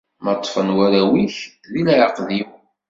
Ma 0.23 0.33
ṭṭfen 0.37 0.75
warraw-ik 0.75 1.35
di 1.71 1.81
leɛqed-iw. 1.87 2.49